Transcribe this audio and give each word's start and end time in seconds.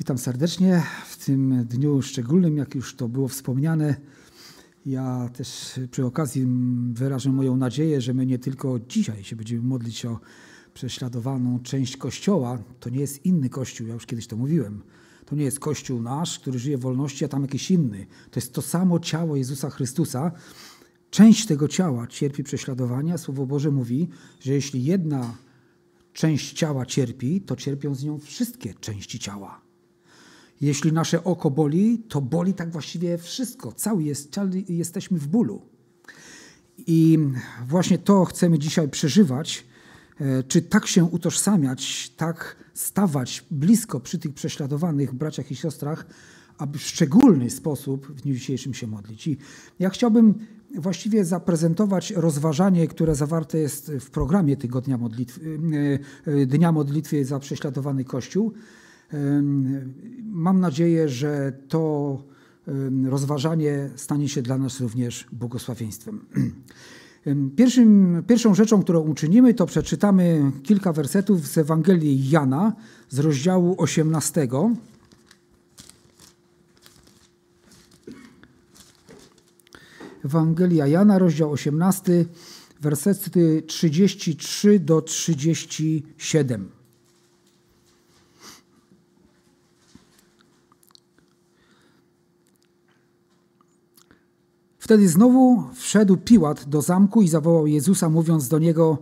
Witam 0.00 0.18
serdecznie 0.18 0.82
w 1.06 1.24
tym 1.24 1.64
dniu 1.64 2.02
szczególnym, 2.02 2.56
jak 2.56 2.74
już 2.74 2.96
to 2.96 3.08
było 3.08 3.28
wspomniane. 3.28 3.96
Ja 4.86 5.30
też 5.32 5.80
przy 5.90 6.06
okazji 6.06 6.46
wyrażę 6.92 7.32
moją 7.32 7.56
nadzieję, 7.56 8.00
że 8.00 8.14
my 8.14 8.26
nie 8.26 8.38
tylko 8.38 8.78
dzisiaj 8.88 9.24
się 9.24 9.36
będziemy 9.36 9.62
modlić 9.62 10.06
o 10.06 10.20
prześladowaną 10.74 11.60
część 11.62 11.96
Kościoła. 11.96 12.58
To 12.80 12.90
nie 12.90 13.00
jest 13.00 13.26
inny 13.26 13.48
Kościół, 13.48 13.86
ja 13.86 13.94
już 13.94 14.06
kiedyś 14.06 14.26
to 14.26 14.36
mówiłem. 14.36 14.82
To 15.26 15.36
nie 15.36 15.44
jest 15.44 15.60
Kościół 15.60 16.02
nasz, 16.02 16.38
który 16.38 16.58
żyje 16.58 16.78
w 16.78 16.80
wolności, 16.80 17.24
a 17.24 17.28
tam 17.28 17.42
jakiś 17.42 17.70
inny. 17.70 18.06
To 18.30 18.40
jest 18.40 18.54
to 18.54 18.62
samo 18.62 19.00
ciało 19.00 19.36
Jezusa 19.36 19.70
Chrystusa. 19.70 20.32
Część 21.10 21.46
tego 21.46 21.68
ciała 21.68 22.06
cierpi 22.06 22.44
prześladowania. 22.44 23.18
Słowo 23.18 23.46
Boże 23.46 23.70
mówi, 23.70 24.08
że 24.40 24.52
jeśli 24.52 24.84
jedna 24.84 25.34
część 26.12 26.52
ciała 26.52 26.86
cierpi, 26.86 27.40
to 27.40 27.56
cierpią 27.56 27.94
z 27.94 28.04
nią 28.04 28.18
wszystkie 28.18 28.74
części 28.74 29.18
ciała. 29.18 29.69
Jeśli 30.60 30.92
nasze 30.92 31.24
oko 31.24 31.50
boli, 31.50 31.98
to 32.08 32.20
boli 32.20 32.54
tak 32.54 32.72
właściwie 32.72 33.18
wszystko. 33.18 33.72
Cały 33.72 34.02
jest, 34.02 34.36
jesteśmy 34.68 35.18
w 35.18 35.26
bólu. 35.26 35.62
I 36.86 37.18
właśnie 37.68 37.98
to 37.98 38.24
chcemy 38.24 38.58
dzisiaj 38.58 38.88
przeżywać, 38.88 39.66
e, 40.20 40.42
czy 40.42 40.62
tak 40.62 40.86
się 40.86 41.04
utożsamiać, 41.04 42.10
tak 42.16 42.56
stawać 42.74 43.44
blisko 43.50 44.00
przy 44.00 44.18
tych 44.18 44.34
prześladowanych 44.34 45.14
braciach 45.14 45.50
i 45.50 45.56
siostrach, 45.56 46.06
aby 46.58 46.78
w 46.78 46.82
szczególny 46.82 47.50
sposób 47.50 48.06
w 48.06 48.20
dniu 48.20 48.34
dzisiejszym 48.34 48.74
się 48.74 48.86
modlić. 48.86 49.26
I 49.26 49.38
ja 49.78 49.90
chciałbym 49.90 50.34
właściwie 50.74 51.24
zaprezentować 51.24 52.10
rozważanie, 52.10 52.88
które 52.88 53.14
zawarte 53.14 53.58
jest 53.58 53.92
w 54.00 54.10
programie 54.10 54.56
Tygodnia 54.56 54.98
Modlitwy, 54.98 55.58
e, 56.26 56.32
e, 56.32 56.46
Dnia 56.46 56.72
Modlitwy 56.72 57.24
za 57.24 57.38
prześladowany 57.38 58.04
Kościół. 58.04 58.52
Mam 60.22 60.60
nadzieję, 60.60 61.08
że 61.08 61.52
to 61.68 62.22
rozważanie 63.04 63.90
stanie 63.96 64.28
się 64.28 64.42
dla 64.42 64.58
nas 64.58 64.80
również 64.80 65.26
błogosławieństwem. 65.32 66.20
Pierwszym, 67.56 68.22
pierwszą 68.26 68.54
rzeczą, 68.54 68.82
którą 68.82 69.00
uczynimy, 69.00 69.54
to 69.54 69.66
przeczytamy 69.66 70.52
kilka 70.62 70.92
wersetów 70.92 71.46
z 71.46 71.58
Ewangelii 71.58 72.30
Jana 72.30 72.72
z 73.08 73.18
rozdziału 73.18 73.74
18. 73.78 74.48
Ewangelia 80.24 80.86
Jana, 80.86 81.18
rozdział 81.18 81.50
18, 81.50 82.24
wersety 82.80 83.62
33 83.66 84.80
do 84.80 85.02
37. 85.02 86.79
Wtedy 94.90 95.08
znowu 95.08 95.64
wszedł 95.74 96.16
Piłat 96.16 96.68
do 96.68 96.82
zamku 96.82 97.22
i 97.22 97.28
zawołał 97.28 97.66
Jezusa, 97.66 98.08
mówiąc 98.08 98.48
do 98.48 98.58
niego: 98.58 98.98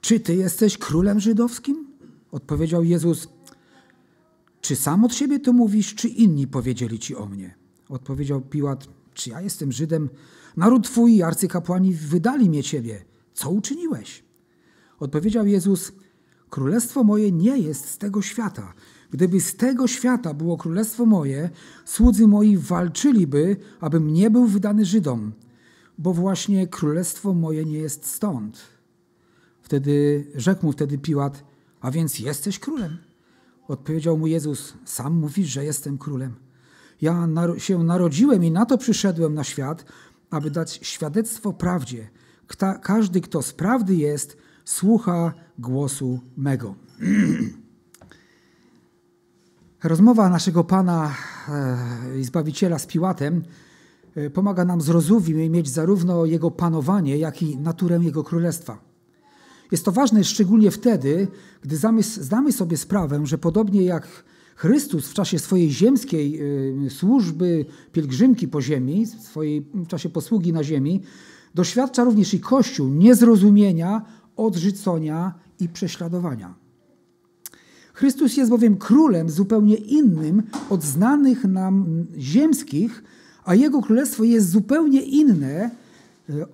Czy 0.00 0.20
ty 0.20 0.34
jesteś 0.34 0.78
królem 0.78 1.20
żydowskim? 1.20 1.86
Odpowiedział 2.32 2.84
Jezus: 2.84 3.28
Czy 4.60 4.76
sam 4.76 5.04
od 5.04 5.14
siebie 5.14 5.40
to 5.40 5.52
mówisz, 5.52 5.94
czy 5.94 6.08
inni 6.08 6.46
powiedzieli 6.46 6.98
ci 6.98 7.16
o 7.16 7.26
mnie? 7.26 7.54
Odpowiedział 7.88 8.40
Piłat: 8.40 8.88
Czy 9.14 9.30
ja 9.30 9.40
jestem 9.40 9.72
Żydem? 9.72 10.08
Naród 10.56 10.84
twój 10.84 11.16
i 11.16 11.22
arcykapłani 11.22 11.94
wydali 11.94 12.48
mnie 12.48 12.62
ciebie. 12.62 13.04
Co 13.34 13.50
uczyniłeś? 13.50 14.24
Odpowiedział 14.98 15.46
Jezus: 15.46 15.92
Królestwo 16.48 17.04
moje 17.04 17.32
nie 17.32 17.58
jest 17.58 17.88
z 17.88 17.98
tego 17.98 18.22
świata. 18.22 18.74
Gdyby 19.10 19.40
z 19.40 19.56
tego 19.56 19.86
świata 19.86 20.34
było 20.34 20.56
królestwo 20.56 21.06
moje, 21.06 21.50
słudzy 21.84 22.26
moi 22.26 22.56
walczyliby, 22.56 23.56
abym 23.80 24.12
nie 24.12 24.30
był 24.30 24.46
wydany 24.46 24.84
Żydom, 24.84 25.32
bo 25.98 26.12
właśnie 26.12 26.66
królestwo 26.66 27.34
moje 27.34 27.64
nie 27.64 27.78
jest 27.78 28.06
stąd. 28.06 28.60
Wtedy 29.62 30.24
rzekł 30.34 30.66
mu 30.66 30.72
wtedy 30.72 30.98
Piłat, 30.98 31.44
a 31.80 31.90
więc 31.90 32.18
jesteś 32.18 32.58
królem. 32.58 32.96
Odpowiedział 33.68 34.18
mu 34.18 34.26
Jezus, 34.26 34.74
sam 34.84 35.14
mówisz, 35.14 35.48
że 35.48 35.64
jestem 35.64 35.98
królem. 35.98 36.34
Ja 37.00 37.28
się 37.58 37.84
narodziłem 37.84 38.44
i 38.44 38.50
na 38.50 38.66
to 38.66 38.78
przyszedłem 38.78 39.34
na 39.34 39.44
świat, 39.44 39.84
aby 40.30 40.50
dać 40.50 40.80
świadectwo 40.82 41.52
prawdzie. 41.52 42.10
Kta, 42.46 42.78
każdy, 42.78 43.20
kto 43.20 43.42
z 43.42 43.52
prawdy 43.52 43.94
jest, 43.94 44.36
słucha 44.64 45.34
głosu 45.58 46.20
mego. 46.36 46.74
Rozmowa 49.84 50.28
naszego 50.28 50.64
Pana 50.64 51.14
e, 51.48 52.20
i 52.20 52.24
Zbawiciela 52.24 52.78
z 52.78 52.86
Piłatem 52.86 53.42
e, 54.14 54.30
pomaga 54.30 54.64
nam 54.64 54.80
zrozumieć 54.80 55.68
zarówno 55.68 56.24
Jego 56.24 56.50
panowanie, 56.50 57.18
jak 57.18 57.42
i 57.42 57.56
naturę 57.56 57.98
Jego 58.02 58.24
królestwa. 58.24 58.78
Jest 59.72 59.84
to 59.84 59.92
ważne 59.92 60.24
szczególnie 60.24 60.70
wtedy, 60.70 61.28
gdy 61.62 61.76
zdamy 62.20 62.52
sobie 62.52 62.76
sprawę, 62.76 63.26
że 63.26 63.38
podobnie 63.38 63.82
jak 63.82 64.24
Chrystus 64.56 65.08
w 65.08 65.14
czasie 65.14 65.38
swojej 65.38 65.70
ziemskiej 65.70 66.40
e, 66.86 66.90
służby, 66.90 67.64
pielgrzymki 67.92 68.48
po 68.48 68.62
ziemi, 68.62 69.06
swojej, 69.06 69.60
w 69.74 69.86
czasie 69.86 70.08
posługi 70.08 70.52
na 70.52 70.64
ziemi, 70.64 71.02
doświadcza 71.54 72.04
również 72.04 72.34
i 72.34 72.40
Kościół 72.40 72.88
niezrozumienia, 72.88 74.02
odrzucenia 74.36 75.34
i 75.60 75.68
prześladowania. 75.68 76.59
Chrystus 78.00 78.36
jest 78.36 78.50
bowiem 78.50 78.76
królem 78.76 79.30
zupełnie 79.30 79.76
innym 79.76 80.42
od 80.70 80.84
znanych 80.84 81.44
nam 81.44 82.06
ziemskich, 82.18 83.04
a 83.44 83.54
jego 83.54 83.82
królestwo 83.82 84.24
jest 84.24 84.50
zupełnie 84.50 85.02
inne 85.02 85.48
e, 85.50 85.70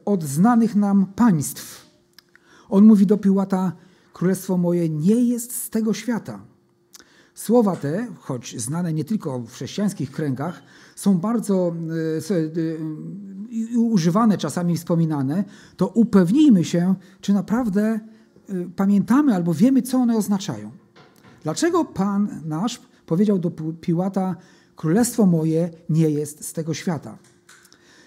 od 0.05 0.25
znanych 0.25 0.75
nam 0.77 1.07
państw. 1.17 1.91
On 2.69 2.85
mówi 2.85 3.07
do 3.07 3.19
Piłata: 3.19 3.73
Królestwo 4.13 4.57
moje 4.57 4.89
nie 4.89 5.25
jest 5.25 5.55
z 5.65 5.71
tego 5.71 5.95
świata. 5.95 6.41
Słowa 7.35 7.77
te, 7.77 8.07
choć 8.21 8.61
znane 8.61 8.93
nie 8.93 9.05
tylko 9.05 9.39
w 9.39 9.53
chrześcijańskich 9.53 10.11
kręgach, 10.11 10.63
są 10.97 11.19
bardzo 11.19 11.75
e, 12.31 12.35
e, 13.77 13.79
używane, 13.79 14.39
czasami 14.39 14.77
wspominane, 14.77 15.45
to 15.77 15.89
upewnijmy 15.89 16.65
się, 16.65 16.95
czy 17.21 17.33
naprawdę 17.33 18.01
pamiętamy 18.77 19.35
albo 19.35 19.55
wiemy, 19.55 19.83
co 19.83 19.99
one 19.99 20.17
oznaczają. 20.17 20.86
Dlaczego 21.47 21.85
Pan 21.85 22.43
nasz 22.45 22.81
powiedział 23.07 23.39
do 23.39 23.51
Piłata: 23.81 24.37
Królestwo 24.77 25.27
moje 25.27 25.71
nie 25.89 26.11
jest 26.11 26.45
z 26.45 26.53
tego 26.53 26.75
świata? 26.75 27.19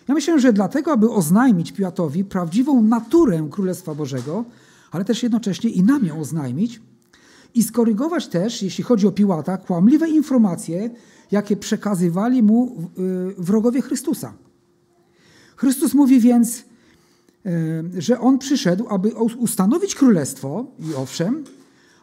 Ja 0.07 0.13
myślę, 0.13 0.39
że 0.39 0.53
dlatego, 0.53 0.91
aby 0.91 1.11
oznajmić 1.11 1.71
Piłatowi 1.71 2.25
prawdziwą 2.25 2.81
naturę 2.81 3.47
Królestwa 3.51 3.95
Bożego, 3.95 4.45
ale 4.91 5.05
też 5.05 5.23
jednocześnie 5.23 5.69
i 5.69 5.83
nam 5.83 6.05
ją 6.05 6.19
oznajmić 6.19 6.81
i 7.53 7.63
skorygować 7.63 8.27
też, 8.27 8.63
jeśli 8.63 8.83
chodzi 8.83 9.07
o 9.07 9.11
Piłata, 9.11 9.57
kłamliwe 9.57 10.09
informacje, 10.09 10.89
jakie 11.31 11.57
przekazywali 11.57 12.43
mu 12.43 12.89
y, 13.37 13.43
wrogowie 13.43 13.81
Chrystusa. 13.81 14.33
Chrystus 15.55 15.93
mówi 15.93 16.19
więc, 16.19 16.57
y, 17.45 18.01
że 18.01 18.19
on 18.19 18.37
przyszedł, 18.37 18.87
aby 18.89 19.09
ustanowić 19.37 19.95
królestwo, 19.95 20.65
i 20.79 20.95
owszem, 20.95 21.43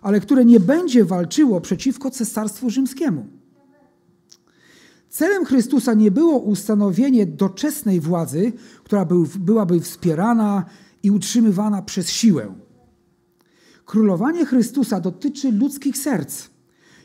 ale 0.06 0.21
które 0.21 0.44
nie 0.44 0.61
będzie 0.61 1.05
walczyło 1.05 1.61
przeciwko 1.61 2.11
cesarstwu 2.11 2.71
rzymskiemu. 2.71 3.27
Celem 5.09 5.44
Chrystusa 5.44 5.94
nie 5.94 6.11
było 6.11 6.39
ustanowienie 6.39 7.27
doczesnej 7.27 8.00
władzy, 8.00 8.53
która 8.84 9.06
byłaby 9.39 9.81
wspierana 9.81 10.65
i 11.03 11.11
utrzymywana 11.11 11.83
przez 11.83 12.11
siłę. 12.11 12.55
Królowanie 13.84 14.47
Chrystusa 14.47 15.00
dotyczy 15.00 15.53
ludzkich 15.53 15.99
serc. 15.99 16.49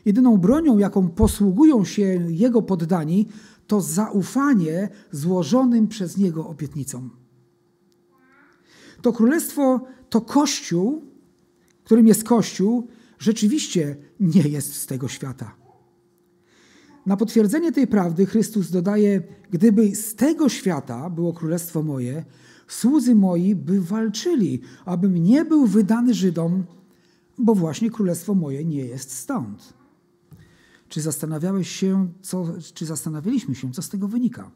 Jedyną 0.04 0.36
bronią, 0.36 0.78
jaką 0.78 1.08
posługują 1.08 1.84
się 1.84 2.02
Jego 2.28 2.62
poddani, 2.62 3.28
to 3.66 3.80
zaufanie 3.80 4.88
złożonym 5.12 5.88
przez 5.88 6.16
Niego 6.16 6.48
obietnicom. 6.48 7.10
To 9.02 9.12
królestwo 9.12 9.80
to 10.08 10.20
Kościół, 10.20 11.11
którym 11.92 12.06
jest 12.06 12.24
Kościół, 12.24 12.88
rzeczywiście 13.18 13.96
nie 14.20 14.42
jest 14.42 14.74
z 14.74 14.86
tego 14.86 15.08
świata. 15.08 15.54
Na 17.06 17.16
potwierdzenie 17.16 17.72
tej 17.72 17.86
prawdy 17.86 18.26
Chrystus 18.26 18.70
dodaje: 18.70 19.22
Gdyby 19.50 19.94
z 19.96 20.14
tego 20.14 20.48
świata 20.48 21.10
było 21.10 21.32
królestwo 21.32 21.82
moje, 21.82 22.24
słudzy 22.68 23.14
moi 23.14 23.54
by 23.54 23.80
walczyli, 23.80 24.60
abym 24.84 25.14
nie 25.14 25.44
był 25.44 25.66
wydany 25.66 26.14
Żydom, 26.14 26.64
bo 27.38 27.54
właśnie 27.54 27.90
królestwo 27.90 28.34
moje 28.34 28.64
nie 28.64 28.84
jest 28.84 29.10
stąd. 29.10 29.74
Czy 30.88 31.00
zastanawiałeś 31.00 31.68
się, 31.68 32.08
co, 32.22 32.46
czy 32.74 32.86
zastanawialiśmy 32.86 33.54
się, 33.54 33.72
co 33.72 33.82
z 33.82 33.88
tego 33.88 34.08
wynika? 34.08 34.50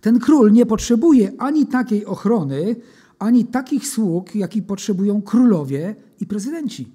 Ten 0.00 0.18
król 0.18 0.52
nie 0.52 0.66
potrzebuje 0.66 1.32
ani 1.38 1.66
takiej 1.66 2.06
ochrony, 2.06 2.76
ani 3.22 3.44
takich 3.44 3.88
sług, 3.88 4.34
jakich 4.34 4.66
potrzebują 4.66 5.22
królowie 5.22 5.96
i 6.20 6.26
prezydenci. 6.26 6.88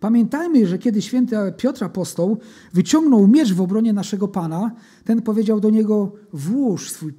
Pamiętajmy, 0.00 0.66
że 0.66 0.78
kiedy 0.78 1.02
święty 1.02 1.36
Piotr 1.56 1.84
apostoł 1.84 2.38
wyciągnął 2.72 3.26
miecz 3.26 3.52
w 3.52 3.60
obronie 3.60 3.92
naszego 3.92 4.28
Pana, 4.28 4.70
ten 5.04 5.22
powiedział 5.22 5.60
do 5.60 5.70
niego: 5.70 6.12
Włóż 6.32 6.90
swój 6.90 7.12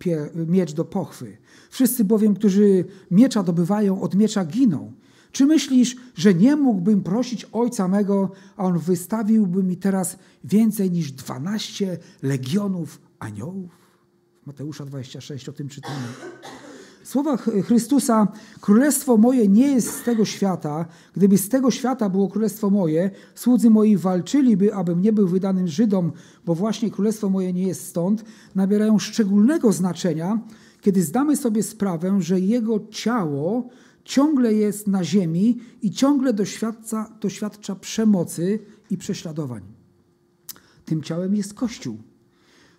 miecz 0.47 0.73
do 0.73 0.85
pochwy. 0.85 1.37
Wszyscy 1.69 2.03
bowiem, 2.03 2.33
którzy 2.33 2.85
miecza 3.11 3.43
dobywają, 3.43 4.01
od 4.01 4.15
miecza 4.15 4.45
giną. 4.45 4.91
Czy 5.31 5.45
myślisz, 5.45 5.95
że 6.15 6.33
nie 6.33 6.55
mógłbym 6.55 7.03
prosić 7.03 7.45
Ojca 7.51 7.87
mego, 7.87 8.31
a 8.57 8.63
On 8.63 8.79
wystawiłby 8.79 9.63
mi 9.63 9.77
teraz 9.77 10.17
więcej 10.43 10.91
niż 10.91 11.11
12 11.11 11.97
legionów 12.21 13.01
aniołów? 13.19 13.71
Mateusza 14.45 14.85
26, 14.85 15.49
o 15.49 15.53
tym 15.53 15.69
czytamy. 15.69 16.07
Słowa 17.15 17.37
Chrystusa, 17.37 18.27
królestwo 18.61 19.17
moje 19.17 19.47
nie 19.47 19.67
jest 19.67 19.99
z 19.99 20.03
tego 20.03 20.25
świata. 20.25 20.85
Gdyby 21.13 21.37
z 21.37 21.49
tego 21.49 21.71
świata 21.71 22.09
było 22.09 22.27
królestwo 22.27 22.69
moje, 22.69 23.11
słudzy 23.35 23.69
moi 23.69 23.97
walczyliby, 23.97 24.73
abym 24.73 25.01
nie 25.01 25.13
był 25.13 25.27
wydanym 25.27 25.67
Żydom, 25.67 26.11
bo 26.45 26.55
właśnie 26.55 26.91
królestwo 26.91 27.29
moje 27.29 27.53
nie 27.53 27.67
jest 27.67 27.87
stąd, 27.87 28.25
nabierają 28.55 28.99
szczególnego 28.99 29.71
znaczenia, 29.71 30.39
kiedy 30.81 31.03
zdamy 31.03 31.35
sobie 31.35 31.63
sprawę, 31.63 32.21
że 32.21 32.39
jego 32.39 32.79
ciało 32.89 33.69
ciągle 34.03 34.53
jest 34.53 34.87
na 34.87 35.03
ziemi 35.03 35.59
i 35.81 35.91
ciągle 35.91 36.33
doświadcza, 36.33 37.11
doświadcza 37.21 37.75
przemocy 37.75 38.59
i 38.89 38.97
prześladowań. 38.97 39.61
Tym 40.85 41.03
ciałem 41.03 41.35
jest 41.35 41.53
Kościół. 41.53 41.97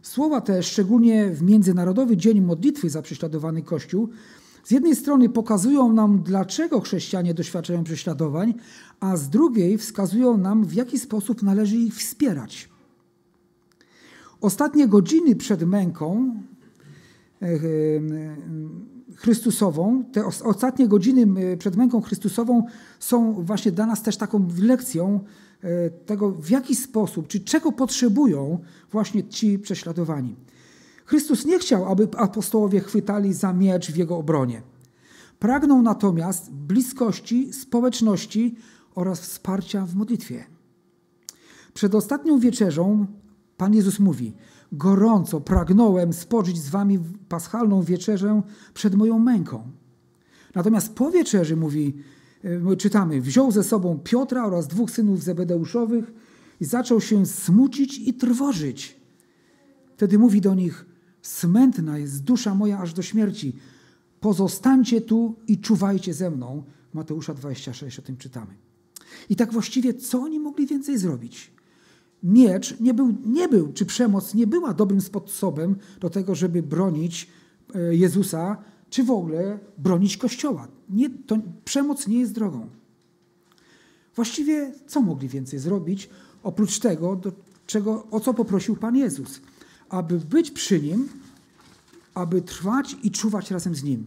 Słowa 0.06 0.40
te, 0.40 0.62
szczególnie 0.62 1.30
w 1.30 1.42
Międzynarodowy 1.42 2.16
Dzień 2.16 2.40
Modlitwy 2.40 2.90
za 2.90 3.02
prześladowany 3.02 3.62
Kościół, 3.62 4.08
z 4.64 4.70
jednej 4.70 4.96
strony 4.96 5.28
pokazują 5.28 5.92
nam, 5.92 6.22
dlaczego 6.22 6.80
chrześcijanie 6.80 7.34
doświadczają 7.34 7.84
prześladowań, 7.84 8.54
a 9.00 9.16
z 9.16 9.28
drugiej 9.28 9.78
wskazują 9.78 10.38
nam, 10.38 10.64
w 10.64 10.72
jaki 10.72 10.98
sposób 10.98 11.42
należy 11.42 11.76
ich 11.76 11.94
wspierać. 11.94 12.68
Ostatnie 14.40 14.88
godziny 14.88 15.36
przed 15.36 15.62
męką 15.62 16.34
e, 17.42 17.46
e, 17.46 17.58
Chrystusową, 19.14 20.04
te 20.12 20.26
ostatnie 20.26 20.88
godziny 20.88 21.56
przed 21.56 21.76
męką 21.76 22.00
Chrystusową 22.00 22.66
są 22.98 23.32
właśnie 23.32 23.72
dla 23.72 23.86
nas 23.86 24.02
też 24.02 24.16
taką 24.16 24.48
lekcją 24.62 25.20
e, 25.20 25.45
tego, 26.06 26.30
w 26.30 26.50
jaki 26.50 26.74
sposób, 26.74 27.28
czy 27.28 27.40
czego 27.40 27.72
potrzebują 27.72 28.58
właśnie 28.92 29.24
ci 29.24 29.58
prześladowani. 29.58 30.36
Chrystus 31.04 31.44
nie 31.44 31.58
chciał, 31.58 31.92
aby 31.92 32.08
apostołowie 32.16 32.80
chwytali 32.80 33.34
za 33.34 33.52
miecz 33.52 33.92
w 33.92 33.96
jego 33.96 34.16
obronie. 34.16 34.62
Pragnął 35.38 35.82
natomiast 35.82 36.52
bliskości, 36.52 37.52
społeczności 37.52 38.56
oraz 38.94 39.20
wsparcia 39.20 39.86
w 39.86 39.94
modlitwie. 39.94 40.44
Przed 41.74 41.94
ostatnią 41.94 42.38
wieczerzą 42.38 43.06
Pan 43.56 43.74
Jezus 43.74 43.98
mówi: 43.98 44.32
gorąco 44.72 45.40
pragnąłem 45.40 46.12
spożyć 46.12 46.58
z 46.58 46.68
wami 46.68 46.98
paschalną 47.28 47.82
wieczerzę 47.82 48.42
przed 48.74 48.94
moją 48.94 49.18
męką. 49.18 49.70
Natomiast 50.54 50.94
po 50.94 51.10
wieczerzy, 51.10 51.56
mówi, 51.56 51.94
e, 51.96 52.02
czytamy, 52.78 53.20
wziął 53.20 53.52
ze 53.52 53.62
sobą 53.62 53.98
Piotra 54.04 54.44
oraz 54.44 54.68
dwóch 54.68 54.90
synów 54.90 55.22
Zebedeuszowych 55.22 56.12
i 56.60 56.64
zaczął 56.64 57.00
się 57.00 57.26
smucić 57.26 57.98
i 57.98 58.14
trwożyć. 58.14 59.00
Wtedy 59.96 60.18
mówi 60.18 60.40
do 60.40 60.54
nich, 60.54 60.86
smętna 61.22 61.98
jest 61.98 62.22
dusza 62.22 62.54
moja 62.54 62.78
aż 62.78 62.92
do 62.92 63.02
śmierci. 63.02 63.56
Pozostańcie 64.20 65.00
tu 65.00 65.36
i 65.48 65.58
czuwajcie 65.58 66.14
ze 66.14 66.30
mną. 66.30 66.62
Mateusza 66.92 67.34
26 67.34 67.98
o 67.98 68.02
tym 68.02 68.16
czytamy. 68.16 68.54
I 69.30 69.36
tak 69.36 69.52
właściwie 69.52 69.94
co 69.94 70.20
oni 70.20 70.40
mogli 70.40 70.66
więcej 70.66 70.98
zrobić? 70.98 71.56
miecz 72.22 72.80
nie 72.80 72.94
był, 72.94 73.14
nie 73.26 73.48
był, 73.48 73.72
czy 73.72 73.86
przemoc 73.86 74.34
nie 74.34 74.46
była 74.46 74.74
dobrym 74.74 75.00
sposobem 75.00 75.76
do 76.00 76.10
tego, 76.10 76.34
żeby 76.34 76.62
bronić 76.62 77.28
e, 77.74 77.96
Jezusa, 77.96 78.56
czy 78.96 79.04
w 79.04 79.10
ogóle 79.10 79.58
bronić 79.78 80.16
Kościoła. 80.16 80.68
Nie, 80.88 81.10
to, 81.10 81.38
przemoc 81.64 82.06
nie 82.06 82.20
jest 82.20 82.32
drogą. 82.32 82.68
Właściwie 84.14 84.72
co 84.86 85.00
mogli 85.00 85.28
więcej 85.28 85.58
zrobić, 85.58 86.10
oprócz 86.42 86.78
tego, 86.78 87.16
do 87.16 87.32
czego, 87.66 88.06
o 88.10 88.20
co 88.20 88.34
poprosił 88.34 88.76
Pan 88.76 88.96
Jezus? 88.96 89.40
Aby 89.88 90.18
być 90.18 90.50
przy 90.50 90.80
Nim, 90.80 91.08
aby 92.14 92.42
trwać 92.42 92.96
i 93.02 93.10
czuwać 93.10 93.50
razem 93.50 93.74
z 93.74 93.82
Nim. 93.82 94.06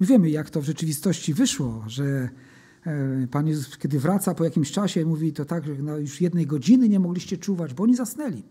My 0.00 0.06
wiemy, 0.06 0.30
jak 0.30 0.50
to 0.50 0.60
w 0.60 0.64
rzeczywistości 0.64 1.34
wyszło, 1.34 1.84
że 1.86 2.28
E, 2.86 3.26
Pan 3.30 3.46
Jezus, 3.46 3.78
kiedy 3.78 4.00
wraca 4.00 4.34
po 4.34 4.44
jakimś 4.44 4.72
czasie, 4.72 5.04
mówi 5.04 5.32
to 5.32 5.44
tak, 5.44 5.66
że 5.66 5.74
no 5.74 5.98
już 5.98 6.20
jednej 6.20 6.46
godziny 6.46 6.88
nie 6.88 7.00
mogliście 7.00 7.38
czuwać, 7.38 7.74
bo 7.74 7.84
oni 7.84 7.96
zasnęli. 7.96 8.42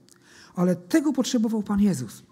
Ale 0.55 0.75
tego 0.75 1.13
potrzebował 1.13 1.63
Pan 1.63 1.79
Jezus. 1.79 2.23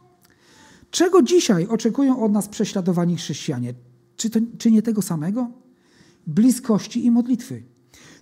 Czego 0.91 1.21
dzisiaj 1.21 1.67
oczekują 1.67 2.23
od 2.23 2.31
nas 2.31 2.47
prześladowani 2.47 3.15
chrześcijanie? 3.15 3.73
Czy, 4.15 4.29
to, 4.29 4.39
czy 4.57 4.71
nie 4.71 4.81
tego 4.81 5.01
samego? 5.01 5.51
Bliskości 6.27 7.05
i 7.05 7.11
modlitwy. 7.11 7.63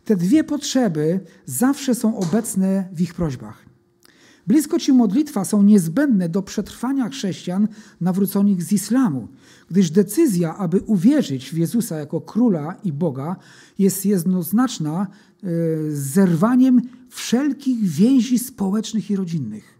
Te 0.05 0.15
dwie 0.15 0.43
potrzeby 0.43 1.19
zawsze 1.45 1.95
są 1.95 2.17
obecne 2.17 2.89
w 2.93 3.01
ich 3.01 3.13
prośbach. 3.13 3.65
Bliskość 4.47 4.89
i 4.89 4.93
modlitwa 4.93 5.45
są 5.45 5.63
niezbędne 5.63 6.29
do 6.29 6.41
przetrwania 6.41 7.09
chrześcijan 7.09 7.67
nawróconych 8.01 8.63
z 8.63 8.71
islamu, 8.71 9.27
gdyż 9.69 9.91
decyzja, 9.91 10.57
aby 10.57 10.79
uwierzyć 10.79 11.51
w 11.51 11.57
Jezusa 11.57 11.97
jako 11.97 12.21
króla 12.21 12.75
i 12.83 12.93
Boga, 12.93 13.35
jest 13.79 14.05
jednoznaczna 14.05 15.01
e, 15.01 15.47
z 15.91 16.13
zerwaniem 16.13 16.81
wszelkich 17.09 17.83
więzi 17.83 18.39
społecznych 18.39 19.11
i 19.11 19.15
rodzinnych. 19.15 19.74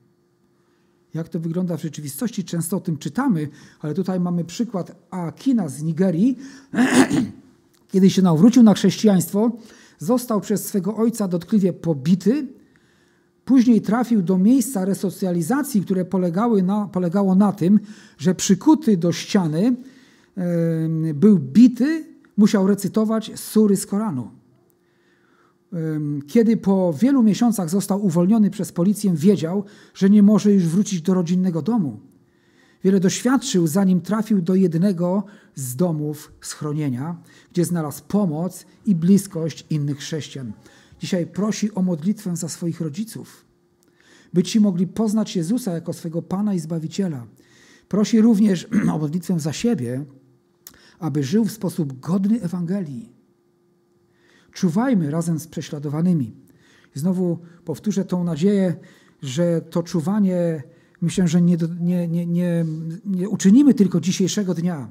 Jak 1.15 1.29
to 1.29 1.39
wygląda 1.39 1.77
w 1.77 1.81
rzeczywistości, 1.81 2.43
często 2.43 2.77
o 2.77 2.79
tym 2.79 2.97
czytamy, 2.97 3.49
ale 3.81 3.93
tutaj 3.93 4.19
mamy 4.19 4.43
przykład 4.43 4.95
Akina 5.09 5.69
z 5.69 5.83
Nigerii. 5.83 6.37
Kiedy 7.91 8.09
się 8.09 8.21
nawrócił 8.21 8.63
na 8.63 8.73
chrześcijaństwo, 8.73 9.51
został 9.99 10.41
przez 10.41 10.65
swego 10.65 10.95
ojca 10.95 11.27
dotkliwie 11.27 11.73
pobity, 11.73 12.47
Później 13.45 13.81
trafił 13.81 14.21
do 14.21 14.37
miejsca 14.37 14.85
resocjalizacji, 14.85 15.81
które 15.81 16.05
polegały 16.05 16.63
na, 16.63 16.87
polegało 16.87 17.35
na 17.35 17.51
tym, 17.51 17.79
że 18.17 18.35
przykuty 18.35 18.97
do 18.97 19.11
ściany 19.11 19.75
był 21.13 21.39
bity, 21.39 22.05
musiał 22.37 22.67
recytować 22.67 23.31
sury 23.39 23.75
z 23.75 23.85
Koranu. 23.85 24.31
Kiedy 26.27 26.57
po 26.57 26.93
wielu 26.93 27.23
miesiącach 27.23 27.69
został 27.69 28.05
uwolniony 28.05 28.49
przez 28.49 28.71
policję, 28.71 29.13
wiedział, 29.15 29.63
że 29.93 30.09
nie 30.09 30.23
może 30.23 30.53
już 30.53 30.67
wrócić 30.67 31.01
do 31.01 31.13
rodzinnego 31.13 31.61
domu. 31.61 31.99
Wiele 32.83 32.99
doświadczył, 32.99 33.67
zanim 33.67 34.01
trafił 34.01 34.41
do 34.41 34.55
jednego 34.55 35.23
z 35.55 35.75
domów 35.75 36.31
schronienia, 36.41 37.17
gdzie 37.51 37.65
znalazł 37.65 38.03
pomoc 38.07 38.65
i 38.85 38.95
bliskość 38.95 39.65
innych 39.69 39.97
chrześcijan. 39.97 40.53
Dzisiaj 40.99 41.27
prosi 41.27 41.73
o 41.73 41.81
modlitwę 41.81 42.35
za 42.35 42.49
swoich 42.49 42.81
rodziców, 42.81 43.45
by 44.33 44.43
ci 44.43 44.59
mogli 44.59 44.87
poznać 44.87 45.35
Jezusa 45.35 45.73
jako 45.73 45.93
swego 45.93 46.21
Pana 46.21 46.53
i 46.53 46.59
Zbawiciela. 46.59 47.27
Prosi 47.87 48.21
również 48.21 48.67
o 48.93 48.97
modlitwę 48.99 49.39
za 49.39 49.53
siebie, 49.53 50.05
aby 50.99 51.23
żył 51.23 51.45
w 51.45 51.51
sposób 51.51 51.99
godny 51.99 52.41
Ewangelii. 52.41 53.14
Czuwajmy 54.55 55.11
razem 55.11 55.39
z 55.39 55.47
prześladowanymi. 55.47 56.33
Znowu 56.93 57.39
powtórzę 57.65 58.05
tą 58.05 58.23
nadzieję, 58.23 58.75
że 59.23 59.61
to 59.61 59.83
czuwanie, 59.83 60.63
myślę, 61.01 61.27
że 61.27 61.41
nie, 61.41 61.57
nie, 61.79 62.07
nie, 62.07 62.25
nie, 62.25 62.65
nie 63.05 63.29
uczynimy 63.29 63.73
tylko 63.73 63.99
dzisiejszego 63.99 64.53
dnia, 64.53 64.87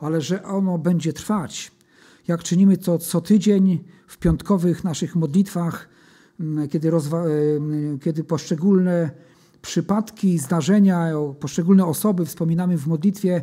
ale 0.00 0.20
że 0.20 0.42
ono 0.42 0.78
będzie 0.78 1.12
trwać 1.12 1.76
jak 2.28 2.42
czynimy 2.42 2.76
to 2.76 2.98
co 2.98 3.20
tydzień 3.20 3.84
w 4.06 4.18
piątkowych 4.18 4.84
naszych 4.84 5.16
modlitwach, 5.16 5.88
mm, 6.40 6.68
kiedy, 6.68 6.88
e, 6.88 7.00
kiedy 8.02 8.24
poszczególne 8.24 9.10
przypadki, 9.62 10.38
zdarzenia, 10.38 11.12
poszczególne 11.40 11.86
osoby 11.86 12.26
wspominamy 12.26 12.78
w 12.78 12.86
modlitwie 12.86 13.42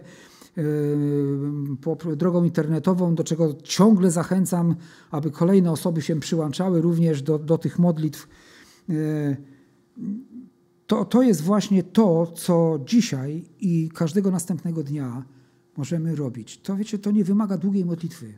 drogą 2.15 2.43
internetową, 2.43 3.15
do 3.15 3.23
czego 3.23 3.53
ciągle 3.63 4.11
zachęcam, 4.11 4.75
aby 5.11 5.31
kolejne 5.31 5.71
osoby 5.71 6.01
się 6.01 6.19
przyłączały 6.19 6.81
również 6.81 7.21
do, 7.21 7.39
do 7.39 7.57
tych 7.57 7.79
modlitw. 7.79 8.27
E, 8.89 8.93
to, 10.87 11.05
to 11.05 11.21
jest 11.21 11.41
właśnie 11.41 11.83
to, 11.83 12.27
co 12.35 12.79
dzisiaj 12.85 13.45
i 13.59 13.89
każdego 13.93 14.31
następnego 14.31 14.83
dnia 14.83 15.23
możemy 15.77 16.15
robić. 16.15 16.57
To 16.57 16.75
wiecie, 16.75 16.99
to 16.99 17.11
nie 17.11 17.23
wymaga 17.23 17.57
długiej 17.57 17.85
modlitwy. 17.85 18.33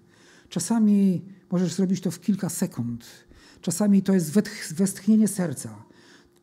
Czasami 0.49 1.21
możesz 1.51 1.73
zrobić 1.73 2.01
to 2.01 2.11
w 2.11 2.19
kilka 2.19 2.49
sekund. 2.49 3.05
Czasami 3.61 4.01
to 4.01 4.13
jest 4.13 4.31
westchnienie 4.73 5.27
serca. 5.27 5.85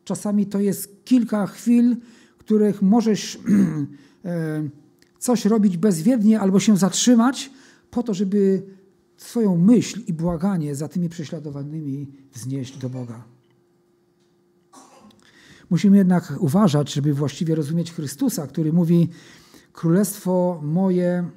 Czasami 0.03 0.45
to 0.45 0.59
jest 0.59 1.05
kilka 1.05 1.47
chwil, 1.47 1.97
których 2.37 2.81
możesz 2.81 3.39
e, 4.25 4.63
coś 5.23 5.45
robić 5.45 5.77
bezwiednie 5.77 6.39
albo 6.39 6.59
się 6.59 6.77
zatrzymać 6.77 7.51
po 7.91 8.03
to, 8.03 8.13
żeby 8.13 8.63
swoją 9.17 9.57
myśl 9.57 10.01
i 10.07 10.13
błaganie 10.13 10.75
za 10.75 10.87
tymi 10.87 11.09
prześladowanymi 11.09 12.11
wznieść 12.33 12.77
do 12.77 12.89
Boga. 12.89 13.23
Musimy 15.69 15.97
jednak 15.97 16.33
uważać, 16.39 16.93
żeby 16.93 17.13
właściwie 17.13 17.55
rozumieć 17.55 17.93
Chrystusa, 17.93 18.47
który 18.47 18.73
mówi: 18.73 19.09
Królestwo 19.73 20.59
moje 20.63 21.29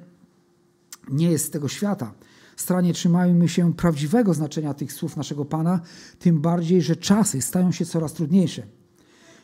nie 1.09 1.31
jest 1.31 1.45
z 1.45 1.49
tego 1.49 1.67
świata. 1.67 2.13
Stranie 2.55 2.93
trzymajmy 2.93 3.49
się 3.49 3.73
prawdziwego 3.73 4.33
znaczenia 4.33 4.73
tych 4.73 4.93
słów 4.93 5.17
naszego 5.17 5.45
Pana, 5.45 5.79
tym 6.19 6.41
bardziej, 6.41 6.81
że 6.81 6.95
czasy 6.95 7.41
stają 7.41 7.71
się 7.71 7.85
coraz 7.85 8.13
trudniejsze. 8.13 8.63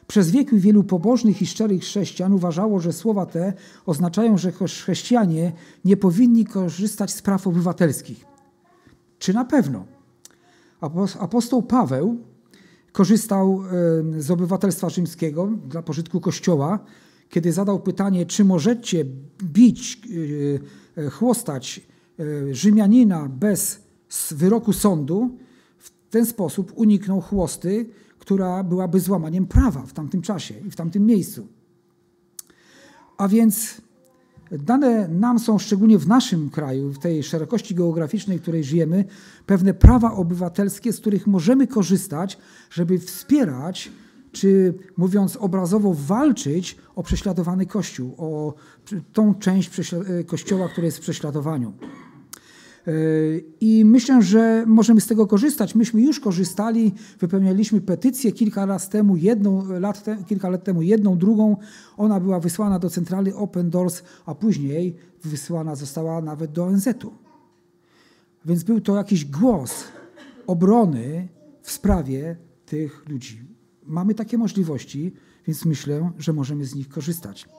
Przez 0.07 0.31
wieki 0.31 0.59
wielu 0.59 0.83
pobożnych 0.83 1.41
i 1.41 1.45
szczerych 1.45 1.81
chrześcijan 1.81 2.33
uważało, 2.33 2.79
że 2.79 2.93
słowa 2.93 3.25
te 3.25 3.53
oznaczają, 3.85 4.37
że 4.37 4.51
chrześcijanie 4.51 5.51
nie 5.85 5.97
powinni 5.97 6.45
korzystać 6.45 7.11
z 7.11 7.21
praw 7.21 7.47
obywatelskich. 7.47 8.25
Czy 9.19 9.33
na 9.33 9.45
pewno? 9.45 9.85
Apostoł 11.19 11.61
Paweł 11.61 12.17
korzystał 12.91 13.63
z 14.17 14.31
obywatelstwa 14.31 14.89
rzymskiego 14.89 15.49
dla 15.67 15.81
pożytku 15.81 16.21
Kościoła, 16.21 16.79
kiedy 17.33 17.51
zadał 17.51 17.79
pytanie, 17.79 18.25
czy 18.25 18.45
możecie 18.45 19.05
bić, 19.43 20.01
e, 20.97 21.01
e, 21.01 21.09
chłostać 21.09 21.81
e, 22.19 22.53
Rzymianina 22.53 23.29
bez 23.29 23.81
wyroku 24.31 24.73
sądu, 24.73 25.37
w 25.77 25.91
ten 26.09 26.25
sposób 26.25 26.73
uniknął 26.75 27.21
chłosty, 27.21 27.89
która 28.23 28.63
byłaby 28.63 28.99
złamaniem 28.99 29.45
prawa 29.45 29.81
w 29.81 29.93
tamtym 29.93 30.21
czasie 30.21 30.53
i 30.67 30.71
w 30.71 30.75
tamtym 30.75 31.05
miejscu. 31.05 31.47
A 33.17 33.27
więc 33.27 33.81
dane 34.51 35.07
nam 35.07 35.39
są, 35.39 35.59
szczególnie 35.59 35.97
w 35.97 36.07
naszym 36.07 36.49
kraju, 36.49 36.93
w 36.93 36.99
tej 36.99 37.23
szerokości 37.23 37.75
geograficznej, 37.75 38.39
w 38.39 38.41
której 38.41 38.63
żyjemy, 38.63 39.05
pewne 39.45 39.73
prawa 39.73 40.11
obywatelskie, 40.11 40.93
z 40.93 40.99
których 40.99 41.27
możemy 41.27 41.67
korzystać, 41.67 42.37
żeby 42.69 42.99
wspierać, 42.99 43.91
czy 44.31 44.73
mówiąc 44.97 45.37
obrazowo, 45.37 45.93
walczyć 45.93 46.77
o 46.95 47.03
prześladowany 47.03 47.65
Kościół, 47.65 48.15
o 48.17 48.53
tą 49.13 49.35
część 49.35 49.71
Kościoła, 50.27 50.69
która 50.69 50.85
jest 50.85 50.97
w 50.97 51.01
prześladowaniu. 51.01 51.73
I 53.61 53.85
myślę, 53.85 54.21
że 54.21 54.63
możemy 54.67 55.01
z 55.01 55.07
tego 55.07 55.27
korzystać. 55.27 55.75
Myśmy 55.75 56.01
już 56.01 56.19
korzystali, 56.19 56.93
wypełnialiśmy 57.19 57.81
petycję 57.81 58.31
kilka 58.31 58.65
lat 58.65 58.89
temu, 58.89 59.15
jedną, 59.15 59.79
lat 59.79 60.03
te, 60.03 60.17
kilka 60.27 60.49
lat 60.49 60.63
temu, 60.63 60.81
jedną, 60.81 61.17
drugą. 61.17 61.57
Ona 61.97 62.19
była 62.19 62.39
wysłana 62.39 62.79
do 62.79 62.89
centrali 62.89 63.33
Open 63.33 63.69
Doors, 63.69 64.03
a 64.25 64.35
później 64.35 64.95
wysłana 65.23 65.75
została 65.75 66.21
nawet 66.21 66.51
do 66.51 66.65
ONZ-u. 66.65 67.13
Więc 68.45 68.63
był 68.63 68.81
to 68.81 68.95
jakiś 68.95 69.25
głos 69.25 69.83
obrony 70.47 71.27
w 71.61 71.71
sprawie 71.71 72.37
tych 72.65 73.09
ludzi. 73.09 73.41
Mamy 73.83 74.15
takie 74.15 74.37
możliwości, 74.37 75.13
więc 75.47 75.65
myślę, 75.65 76.11
że 76.17 76.33
możemy 76.33 76.65
z 76.65 76.75
nich 76.75 76.89
korzystać. 76.89 77.49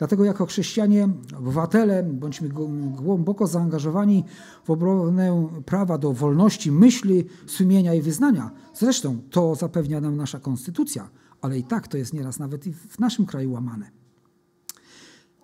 Dlatego 0.00 0.24
jako 0.24 0.46
chrześcijanie, 0.46 1.08
obywatele, 1.38 2.02
bądźmy 2.02 2.48
głęboko 2.92 3.46
zaangażowani 3.46 4.24
w 4.64 4.70
obronę 4.70 5.48
prawa 5.66 5.98
do 5.98 6.12
wolności 6.12 6.72
myśli, 6.72 7.24
sumienia 7.46 7.94
i 7.94 8.02
wyznania. 8.02 8.50
Zresztą 8.74 9.18
to 9.30 9.54
zapewnia 9.54 10.00
nam 10.00 10.16
nasza 10.16 10.40
konstytucja, 10.40 11.10
ale 11.40 11.58
i 11.58 11.64
tak 11.64 11.88
to 11.88 11.96
jest 11.96 12.12
nieraz 12.12 12.38
nawet 12.38 12.66
i 12.66 12.72
w 12.72 12.98
naszym 12.98 13.26
kraju 13.26 13.52
łamane. 13.52 13.90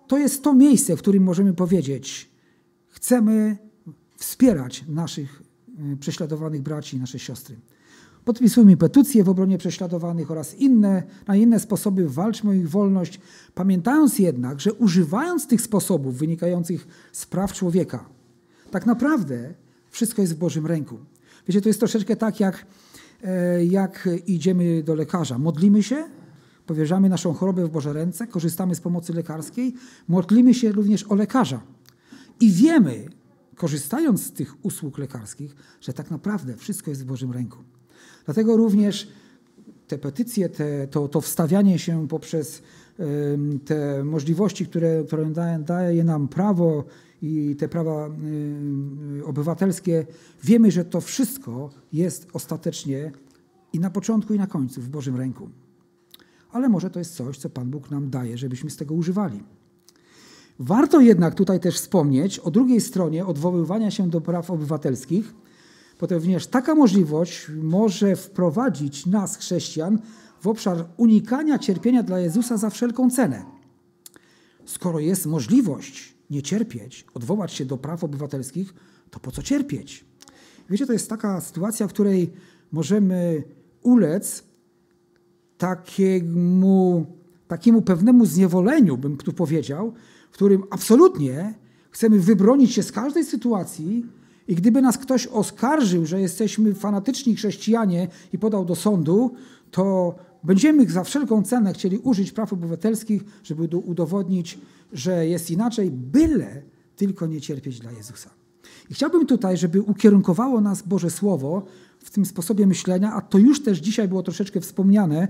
To 0.07 0.17
jest 0.17 0.43
to 0.43 0.53
miejsce, 0.53 0.97
w 0.97 0.99
którym 0.99 1.23
możemy 1.23 1.53
powiedzieć, 1.53 2.31
chcemy 2.87 3.57
wspierać 4.15 4.85
naszych 4.87 5.41
y, 5.93 5.97
prześladowanych 5.97 6.61
braci 6.61 6.97
i 6.97 6.99
nasze 6.99 7.19
siostry. 7.19 7.59
Podpisujmy 8.27 8.77
petycje 8.77 9.23
w 9.23 9.29
obronie 9.29 9.57
prześladowanych 9.57 10.31
oraz 10.31 10.55
inne, 10.55 11.03
na 11.27 11.35
inne 11.35 11.59
sposoby 11.59 12.09
walczmy 12.09 12.49
o 12.49 12.53
ich 12.53 12.69
wolność, 12.69 13.19
pamiętając 13.55 14.19
jednak, 14.19 14.61
że 14.61 14.73
używając 14.73 15.47
tych 15.47 15.61
sposobów 15.61 16.17
wynikających 16.17 16.87
z 17.11 17.25
praw 17.25 17.53
człowieka, 17.53 18.05
tak 18.71 18.85
naprawdę 18.85 19.53
wszystko 19.89 20.21
jest 20.21 20.33
w 20.33 20.37
Bożym 20.37 20.65
ręku. 20.65 20.97
Wiecie, 21.47 21.61
to 21.61 21.69
jest 21.69 21.79
troszeczkę 21.79 22.15
tak, 22.15 22.39
jak, 22.39 22.65
e, 23.23 23.65
jak 23.65 24.09
idziemy 24.25 24.83
do 24.83 24.95
lekarza. 24.95 25.37
Modlimy 25.37 25.83
się, 25.83 26.03
powierzamy 26.65 27.09
naszą 27.09 27.33
chorobę 27.33 27.65
w 27.65 27.69
Boże 27.69 27.93
ręce, 27.93 28.27
korzystamy 28.27 28.75
z 28.75 28.81
pomocy 28.81 29.13
lekarskiej, 29.13 29.73
modlimy 30.07 30.53
się 30.53 30.71
również 30.71 31.03
o 31.03 31.15
lekarza. 31.15 31.61
I 32.39 32.51
wiemy, 32.51 33.05
korzystając 33.55 34.25
z 34.25 34.31
tych 34.31 34.65
usług 34.65 34.97
lekarskich, 34.97 35.55
że 35.81 35.93
tak 35.93 36.11
naprawdę 36.11 36.57
wszystko 36.57 36.91
jest 36.91 37.03
w 37.03 37.05
Bożym 37.05 37.31
ręku. 37.31 37.76
Dlatego 38.27 38.57
również 38.57 39.07
te 39.87 39.97
petycje, 39.97 40.49
te, 40.49 40.87
to, 40.87 41.07
to 41.07 41.21
wstawianie 41.21 41.79
się 41.79 42.07
poprzez 42.07 42.61
te 43.65 44.03
możliwości, 44.03 44.65
które, 44.65 45.03
które 45.03 45.25
daje, 45.25 45.59
daje 45.59 46.03
nam 46.03 46.27
prawo 46.27 46.83
i 47.21 47.55
te 47.59 47.67
prawa 47.67 48.09
obywatelskie, 49.25 50.05
wiemy, 50.43 50.71
że 50.71 50.85
to 50.85 51.01
wszystko 51.01 51.69
jest 51.93 52.27
ostatecznie 52.33 53.11
i 53.73 53.79
na 53.79 53.89
początku, 53.89 54.33
i 54.33 54.37
na 54.37 54.47
końcu 54.47 54.81
w 54.81 54.89
Bożym 54.89 55.15
ręku. 55.15 55.49
Ale 56.51 56.69
może 56.69 56.89
to 56.89 56.99
jest 56.99 57.15
coś, 57.15 57.37
co 57.37 57.49
Pan 57.49 57.69
Bóg 57.69 57.91
nam 57.91 58.09
daje, 58.09 58.37
żebyśmy 58.37 58.69
z 58.69 58.77
tego 58.77 58.95
używali. 58.95 59.43
Warto 60.59 61.01
jednak 61.01 61.35
tutaj 61.35 61.59
też 61.59 61.75
wspomnieć 61.75 62.39
o 62.39 62.51
drugiej 62.51 62.81
stronie 62.81 63.25
odwoływania 63.25 63.91
się 63.91 64.09
do 64.09 64.21
praw 64.21 64.51
obywatelskich, 64.51 65.33
Ponieważ 65.97 66.47
taka 66.47 66.75
możliwość 66.75 67.47
może 67.63 68.15
wprowadzić 68.15 69.05
nas, 69.05 69.37
chrześcijan, 69.37 69.99
w 70.41 70.47
obszar 70.47 70.85
unikania 70.97 71.59
cierpienia 71.59 72.03
dla 72.03 72.19
Jezusa 72.19 72.57
za 72.57 72.69
wszelką 72.69 73.09
cenę. 73.09 73.45
Skoro 74.65 74.99
jest 74.99 75.25
możliwość 75.25 76.13
nie 76.29 76.41
cierpieć, 76.41 77.05
odwołać 77.13 77.53
się 77.53 77.65
do 77.65 77.77
praw 77.77 78.03
obywatelskich, 78.03 78.73
to 79.09 79.19
po 79.19 79.31
co 79.31 79.43
cierpieć? 79.43 80.05
Wiecie, 80.69 80.85
to 80.85 80.93
jest 80.93 81.09
taka 81.09 81.41
sytuacja, 81.41 81.87
w 81.87 81.93
której 81.93 82.33
możemy 82.71 83.43
ulec 83.81 84.43
takiemu, 85.57 87.05
takiemu 87.47 87.81
pewnemu 87.81 88.25
zniewoleniu, 88.25 88.97
bym 88.97 89.17
tu 89.17 89.33
powiedział, 89.33 89.93
w 90.31 90.33
którym 90.33 90.63
absolutnie 90.69 91.53
chcemy 91.91 92.19
wybronić 92.19 92.73
się 92.73 92.83
z 92.83 92.91
każdej 92.91 93.25
sytuacji, 93.25 94.05
i 94.47 94.55
gdyby 94.55 94.81
nas 94.81 94.97
ktoś 94.97 95.27
oskarżył, 95.27 96.05
że 96.05 96.21
jesteśmy 96.21 96.73
fanatyczni 96.73 97.35
chrześcijanie 97.35 98.07
i 98.33 98.37
podał 98.37 98.65
do 98.65 98.75
sądu, 98.75 99.33
to 99.71 100.15
będziemy 100.43 100.89
za 100.89 101.03
wszelką 101.03 101.43
cenę 101.43 101.73
chcieli 101.73 101.97
użyć 101.97 102.31
praw 102.31 102.53
obywatelskich, 102.53 103.23
żeby 103.43 103.77
udowodnić, 103.77 104.59
że 104.93 105.27
jest 105.27 105.51
inaczej, 105.51 105.91
byle 105.91 106.61
tylko 106.95 107.27
nie 107.27 107.41
cierpieć 107.41 107.79
dla 107.79 107.91
Jezusa. 107.91 108.29
I 108.89 108.93
chciałbym 108.93 109.25
tutaj, 109.25 109.57
żeby 109.57 109.81
ukierunkowało 109.81 110.61
nas 110.61 110.81
Boże 110.81 111.09
Słowo 111.09 111.65
w 111.99 112.09
tym 112.09 112.25
sposobie 112.25 112.67
myślenia, 112.67 113.13
a 113.13 113.21
to 113.21 113.37
już 113.37 113.63
też 113.63 113.79
dzisiaj 113.79 114.07
było 114.07 114.23
troszeczkę 114.23 114.61
wspomniane 114.61 115.27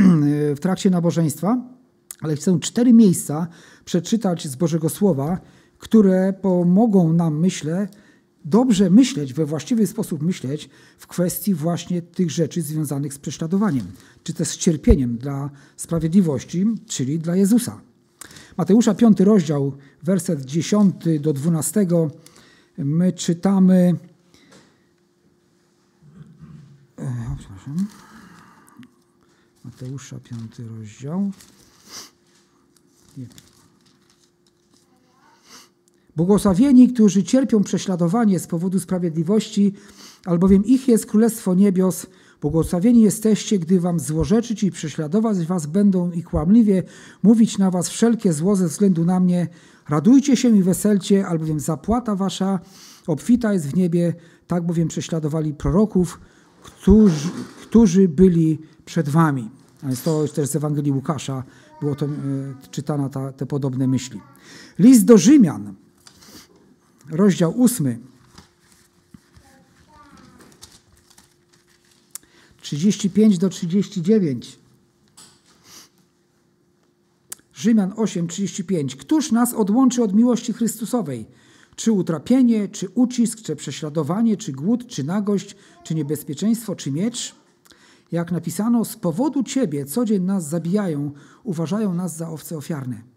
w 0.56 0.60
trakcie 0.60 0.90
nabożeństwa, 0.90 1.62
ale 2.20 2.36
chcę 2.36 2.58
cztery 2.60 2.92
miejsca 2.92 3.46
przeczytać 3.84 4.48
z 4.48 4.56
Bożego 4.56 4.88
Słowa, 4.88 5.40
które 5.78 6.32
pomogą 6.32 7.12
nam, 7.12 7.40
myślę, 7.40 7.88
dobrze 8.46 8.90
myśleć, 8.90 9.32
we 9.32 9.46
właściwy 9.46 9.86
sposób 9.86 10.22
myśleć 10.22 10.70
w 10.98 11.06
kwestii 11.06 11.54
właśnie 11.54 12.02
tych 12.02 12.30
rzeczy 12.30 12.62
związanych 12.62 13.14
z 13.14 13.18
prześladowaniem, 13.18 13.86
czy 14.22 14.34
też 14.34 14.48
z 14.48 14.56
cierpieniem 14.56 15.18
dla 15.18 15.50
sprawiedliwości, 15.76 16.66
czyli 16.86 17.18
dla 17.18 17.36
Jezusa. 17.36 17.80
Mateusza 18.56 18.94
5 18.94 19.20
rozdział, 19.20 19.72
werset 20.02 20.44
10 20.44 20.94
do 21.20 21.32
12, 21.32 21.86
my 22.78 23.12
czytamy. 23.12 23.94
E, 26.98 27.36
przepraszam. 27.38 27.86
Mateusza 29.64 30.20
5 30.20 30.58
rozdział. 30.58 31.30
Nie. 33.16 33.26
Błogosławieni, 36.16 36.88
którzy 36.88 37.22
cierpią 37.22 37.62
prześladowanie 37.62 38.38
z 38.38 38.46
powodu 38.46 38.80
sprawiedliwości, 38.80 39.72
albowiem 40.24 40.64
ich 40.64 40.88
jest 40.88 41.06
Królestwo 41.06 41.54
Niebios. 41.54 42.06
Błogosławieni 42.40 43.02
jesteście, 43.02 43.58
gdy 43.58 43.80
wam 43.80 44.00
złorzeczyć 44.00 44.62
i 44.62 44.70
prześladować 44.70 45.46
was 45.46 45.66
będą 45.66 46.10
i 46.10 46.22
kłamliwie 46.22 46.82
mówić 47.22 47.58
na 47.58 47.70
was 47.70 47.88
wszelkie 47.88 48.32
zło 48.32 48.56
ze 48.56 48.68
względu 48.68 49.04
na 49.04 49.20
mnie. 49.20 49.48
Radujcie 49.88 50.36
się 50.36 50.56
i 50.56 50.62
weselcie, 50.62 51.26
albowiem 51.26 51.60
zapłata 51.60 52.16
wasza 52.16 52.60
obfita 53.06 53.52
jest 53.52 53.66
w 53.66 53.76
niebie, 53.76 54.14
tak 54.46 54.66
bowiem 54.66 54.88
prześladowali 54.88 55.54
proroków, 55.54 56.20
którzy, 56.62 57.28
którzy 57.62 58.08
byli 58.08 58.58
przed 58.84 59.08
wami. 59.08 59.50
A 59.82 59.86
więc 59.86 60.02
to 60.02 60.28
też 60.28 60.48
z 60.48 60.56
Ewangelii 60.56 60.92
Łukasza 60.92 61.42
było 61.80 61.94
to 61.94 62.06
e, 62.06 62.10
czytane 62.70 63.10
ta, 63.10 63.32
te 63.32 63.46
podobne 63.46 63.86
myśli. 63.86 64.20
List 64.78 65.04
do 65.04 65.18
Rzymian, 65.18 65.74
rozdział 67.10 67.60
ósmy. 67.60 67.98
35 72.60 73.38
do 73.38 73.48
39. 73.48 74.58
Rzymian 77.54 77.90
8:35. 77.90 78.96
Któż 78.96 79.32
nas 79.32 79.54
odłączy 79.54 80.02
od 80.02 80.14
miłości 80.14 80.52
Chrystusowej? 80.52 81.26
Czy 81.76 81.92
utrapienie, 81.92 82.68
czy 82.68 82.88
ucisk, 82.88 83.42
czy 83.42 83.56
prześladowanie, 83.56 84.36
czy 84.36 84.52
głód, 84.52 84.86
czy 84.86 85.04
nagość, 85.04 85.56
czy 85.84 85.94
niebezpieczeństwo, 85.94 86.76
czy 86.76 86.92
miecz? 86.92 87.34
Jak 88.12 88.32
napisano, 88.32 88.84
z 88.84 88.96
powodu 88.96 89.42
Ciebie 89.42 89.84
codzień 89.84 90.22
nas 90.22 90.48
zabijają, 90.48 91.12
uważają 91.44 91.94
nas 91.94 92.16
za 92.16 92.30
owce 92.30 92.56
ofiarne. 92.56 93.15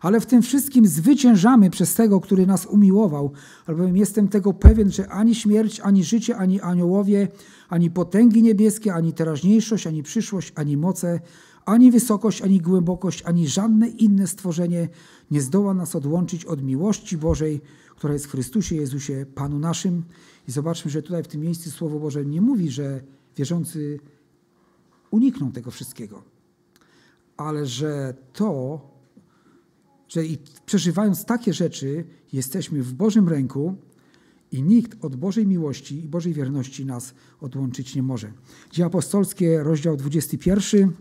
Ale 0.00 0.20
w 0.20 0.26
tym 0.26 0.42
wszystkim 0.42 0.86
zwyciężamy 0.86 1.70
przez 1.70 1.94
tego, 1.94 2.20
który 2.20 2.46
nas 2.46 2.66
umiłował, 2.66 3.32
albowiem 3.66 3.96
jestem 3.96 4.28
tego 4.28 4.52
pewien, 4.52 4.90
że 4.90 5.08
ani 5.08 5.34
śmierć, 5.34 5.80
ani 5.80 6.04
życie, 6.04 6.36
ani 6.36 6.60
aniołowie, 6.60 7.28
ani 7.68 7.90
potęgi 7.90 8.42
niebieskie, 8.42 8.94
ani 8.94 9.12
teraźniejszość, 9.12 9.86
ani 9.86 10.02
przyszłość, 10.02 10.52
ani 10.54 10.76
moce, 10.76 11.20
ani 11.64 11.90
wysokość, 11.90 12.42
ani 12.42 12.60
głębokość, 12.60 13.22
ani 13.22 13.48
żadne 13.48 13.88
inne 13.88 14.26
stworzenie 14.26 14.88
nie 15.30 15.40
zdoła 15.40 15.74
nas 15.74 15.96
odłączyć 15.96 16.44
od 16.44 16.62
miłości 16.62 17.16
Bożej, 17.16 17.60
która 17.96 18.12
jest 18.12 18.26
w 18.26 18.30
Chrystusie 18.30 18.76
Jezusie, 18.76 19.26
Panu 19.34 19.58
naszym. 19.58 20.04
I 20.48 20.52
zobaczmy, 20.52 20.90
że 20.90 21.02
tutaj 21.02 21.22
w 21.22 21.28
tym 21.28 21.40
miejscu 21.40 21.70
Słowo 21.70 21.98
Boże 21.98 22.24
nie 22.24 22.40
mówi, 22.40 22.70
że 22.70 23.00
wierzący 23.36 24.00
unikną 25.10 25.52
tego 25.52 25.70
wszystkiego, 25.70 26.22
ale 27.36 27.66
że 27.66 28.14
to, 28.32 28.80
że 30.16 30.22
przeżywając 30.66 31.24
takie 31.24 31.52
rzeczy, 31.52 32.04
jesteśmy 32.32 32.82
w 32.82 32.92
Bożym 32.92 33.28
ręku 33.28 33.76
i 34.52 34.62
nikt 34.62 35.04
od 35.04 35.16
Bożej 35.16 35.46
miłości 35.46 36.04
i 36.04 36.08
Bożej 36.08 36.32
wierności 36.32 36.86
nas 36.86 37.14
odłączyć 37.40 37.94
nie 37.94 38.02
może. 38.02 38.32
Dzieje 38.72 38.86
apostolskie, 38.86 39.62
rozdział 39.62 39.96
21. 39.96 40.92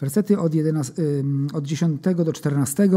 Wersety 0.00 0.38
od, 0.38 0.54
11, 0.54 1.02
od 1.52 1.66
10 1.66 2.02
do 2.16 2.32
14. 2.32 2.88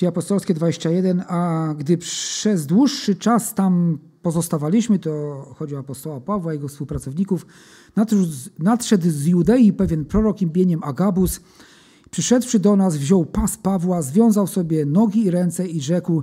Dzieje 0.00 0.08
apostolskie 0.08 0.54
21, 0.54 1.22
a 1.28 1.74
gdy 1.78 1.98
przez 1.98 2.66
dłuższy 2.66 3.14
czas 3.14 3.54
tam 3.54 3.98
pozostawaliśmy, 4.22 4.98
to 4.98 5.42
chodzi 5.58 5.76
o 5.76 5.78
apostoła 5.78 6.20
Pawła 6.20 6.52
i 6.52 6.56
jego 6.56 6.68
współpracowników, 6.68 7.46
nadszedł 8.58 9.10
z 9.10 9.26
Judei 9.26 9.72
pewien 9.72 10.04
prorok 10.04 10.42
imieniem 10.42 10.84
Agabus, 10.84 11.40
przyszedłszy 12.10 12.58
do 12.58 12.76
nas, 12.76 12.96
wziął 12.96 13.24
pas 13.24 13.56
Pawła, 13.56 14.02
związał 14.02 14.46
sobie 14.46 14.86
nogi 14.86 15.24
i 15.24 15.30
ręce 15.30 15.66
i 15.66 15.80
rzekł, 15.80 16.22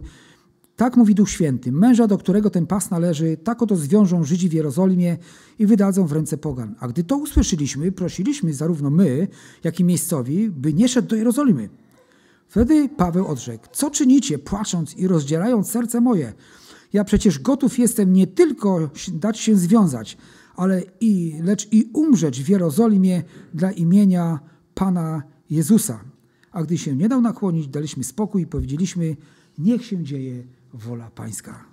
tak 0.76 0.98
mówi 0.98 1.16
Duch 1.16 1.30
Święty, 1.30 1.72
męża, 1.72 2.08
do 2.08 2.18
którego 2.18 2.50
ten 2.50 2.68
pas 2.68 2.92
należy, 2.92 3.38
tak 3.44 3.62
oto 3.62 3.76
zwiążą 3.76 4.24
Żydzi 4.24 4.50
w 4.50 4.54
Jerozolimie 4.54 5.18
i 5.60 5.66
wydadzą 5.66 6.08
w 6.08 6.12
ręce 6.12 6.38
pogan. 6.38 6.76
A 6.80 6.88
gdy 6.88 7.04
to 7.04 7.18
usłyszeliśmy, 7.18 7.92
prosiliśmy 7.92 8.54
zarówno 8.54 8.90
my, 8.90 9.28
jak 9.64 9.80
i 9.80 9.84
miejscowi, 9.84 10.50
by 10.50 10.74
nie 10.74 10.88
szedł 10.88 11.08
do 11.08 11.16
Jerozolimy. 11.16 11.70
Wtedy 12.50 12.90
Paweł 12.90 13.28
odrzekł, 13.28 13.68
co 13.72 13.92
czynicie, 13.92 14.40
płacząc 14.40 14.96
i 14.96 15.08
rozdzierając 15.08 15.70
serce 15.72 16.02
moje? 16.02 16.34
Ja 16.94 17.04
przecież 17.04 17.40
gotów 17.40 17.80
jestem 17.80 18.14
nie 18.14 18.28
tylko 18.28 18.90
dać 19.14 19.40
się 19.40 19.56
związać, 19.56 20.18
ale 20.56 20.84
i, 21.00 21.40
lecz 21.44 21.68
i 21.72 21.90
umrzeć 21.94 22.44
w 22.44 22.50
Jerozolimie 22.50 23.24
dla 23.54 23.72
imienia 23.72 24.40
Pana 24.74 25.24
Jezusa. 25.50 26.04
A 26.52 26.64
gdy 26.64 26.78
się 26.78 26.96
nie 26.96 27.10
dał 27.10 27.22
nakłonić, 27.22 27.68
daliśmy 27.68 28.04
spokój 28.04 28.42
i 28.42 28.48
powiedzieliśmy, 28.48 29.16
niech 29.58 29.86
się 29.86 30.04
dzieje 30.04 30.44
wola 30.74 31.12
Pańska. 31.12 31.66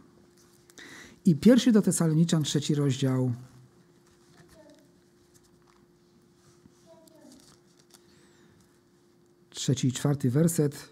I 1.24 1.36
pierwszy 1.36 1.72
do 1.72 1.82
Tesaloniczan, 1.82 2.42
trzeci 2.42 2.74
rozdział. 2.74 3.32
Trzeci 9.64 9.88
i 9.88 9.92
czwarty 9.92 10.30
werset. 10.30 10.88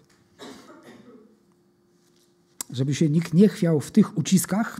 Żeby 2.69 2.95
się 2.95 3.09
nikt 3.09 3.33
nie 3.33 3.47
chwiał 3.47 3.79
w 3.79 3.91
tych 3.91 4.17
uciskach, 4.17 4.79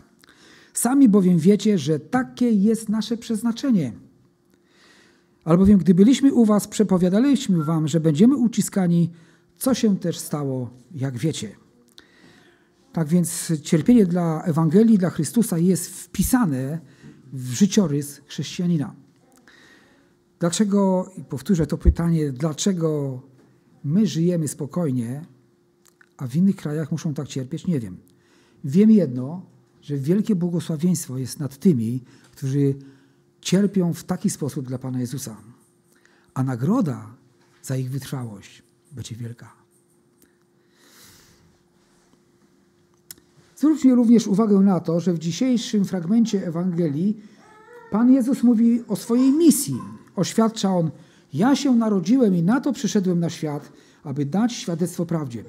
sami 0.72 1.08
bowiem 1.08 1.38
wiecie, 1.38 1.78
że 1.78 2.00
takie 2.00 2.50
jest 2.50 2.88
nasze 2.88 3.16
przeznaczenie. 3.16 3.92
Albowiem, 5.44 5.78
gdy 5.78 5.94
byliśmy 5.94 6.32
u 6.32 6.44
Was, 6.44 6.68
przepowiadaliśmy 6.68 7.64
Wam, 7.64 7.88
że 7.88 8.00
będziemy 8.00 8.36
uciskani, 8.36 9.10
co 9.56 9.74
się 9.74 9.98
też 9.98 10.18
stało, 10.18 10.70
jak 10.94 11.18
wiecie. 11.18 11.56
Tak 12.92 13.08
więc 13.08 13.52
cierpienie 13.62 14.06
dla 14.06 14.42
Ewangelii, 14.42 14.98
dla 14.98 15.10
Chrystusa 15.10 15.58
jest 15.58 15.86
wpisane 15.88 16.80
w 17.32 17.52
życiorys 17.52 18.20
chrześcijanina. 18.26 18.94
Dlaczego, 20.38 21.12
i 21.18 21.24
powtórzę 21.24 21.66
to 21.66 21.78
pytanie, 21.78 22.32
dlaczego 22.32 23.20
my 23.84 24.06
żyjemy 24.06 24.48
spokojnie, 24.48 25.24
a 26.16 26.26
w 26.26 26.36
innych 26.36 26.56
krajach 26.56 26.92
muszą 26.92 27.14
tak 27.14 27.28
cierpieć, 27.28 27.66
nie 27.66 27.80
wiem. 27.80 27.96
Wiem 28.64 28.90
jedno, 28.90 29.42
że 29.82 29.96
wielkie 29.96 30.34
błogosławieństwo 30.34 31.18
jest 31.18 31.40
nad 31.40 31.56
tymi, 31.56 32.02
którzy 32.32 32.74
cierpią 33.40 33.94
w 33.94 34.04
taki 34.04 34.30
sposób 34.30 34.68
dla 34.68 34.78
Pana 34.78 35.00
Jezusa. 35.00 35.36
A 36.34 36.42
nagroda 36.42 37.14
za 37.62 37.76
ich 37.76 37.90
wytrwałość 37.90 38.62
będzie 38.92 39.16
wielka. 39.16 39.52
Zwróćmy 43.56 43.94
również 43.94 44.26
uwagę 44.26 44.60
na 44.60 44.80
to, 44.80 45.00
że 45.00 45.12
w 45.12 45.18
dzisiejszym 45.18 45.84
fragmencie 45.84 46.46
Ewangelii 46.46 47.20
Pan 47.90 48.12
Jezus 48.12 48.42
mówi 48.42 48.82
o 48.88 48.96
swojej 48.96 49.32
misji. 49.32 49.76
Oświadcza 50.16 50.76
On, 50.76 50.90
ja 51.34 51.56
się 51.56 51.76
narodziłem 51.76 52.36
i 52.36 52.42
na 52.42 52.60
to 52.60 52.72
przyszedłem 52.72 53.20
na 53.20 53.30
świat, 53.30 53.72
aby 54.04 54.24
dać 54.24 54.52
świadectwo 54.52 55.06
prawdzie. 55.06 55.44